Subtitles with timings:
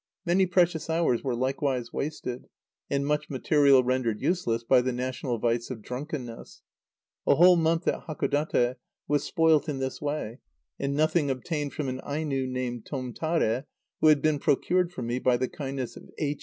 [0.25, 2.49] Many precious hours were likewise wasted,
[2.89, 6.63] and much material rendered useless, by the national vice of drunkenness.
[7.27, 8.77] A whole month at Hakodate
[9.07, 10.39] was spoilt in this way,
[10.79, 13.65] and nothing obtained from an Aino named Tomtare,
[13.99, 16.39] who had been procured for me by the kindness of H.